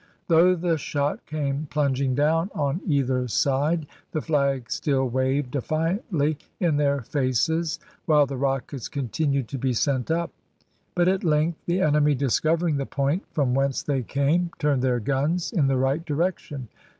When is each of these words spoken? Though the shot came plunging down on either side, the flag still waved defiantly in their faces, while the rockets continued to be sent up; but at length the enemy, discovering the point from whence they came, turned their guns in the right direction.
Though 0.29 0.55
the 0.55 0.79
shot 0.79 1.27
came 1.27 1.67
plunging 1.69 2.15
down 2.15 2.49
on 2.55 2.81
either 2.87 3.27
side, 3.27 3.85
the 4.13 4.21
flag 4.21 4.71
still 4.71 5.07
waved 5.07 5.51
defiantly 5.51 6.39
in 6.59 6.77
their 6.77 7.01
faces, 7.01 7.79
while 8.07 8.25
the 8.25 8.35
rockets 8.35 8.87
continued 8.87 9.47
to 9.49 9.59
be 9.59 9.73
sent 9.73 10.09
up; 10.09 10.31
but 10.95 11.07
at 11.07 11.23
length 11.23 11.59
the 11.67 11.81
enemy, 11.81 12.15
discovering 12.15 12.77
the 12.77 12.87
point 12.87 13.23
from 13.31 13.53
whence 13.53 13.83
they 13.83 14.01
came, 14.01 14.49
turned 14.57 14.81
their 14.81 14.99
guns 14.99 15.51
in 15.53 15.67
the 15.67 15.77
right 15.77 16.03
direction. 16.03 16.69